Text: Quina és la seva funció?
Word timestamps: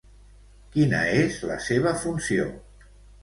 Quina 0.75 1.01
és 1.17 1.37
la 1.51 1.59
seva 1.67 1.93
funció? 2.05 2.47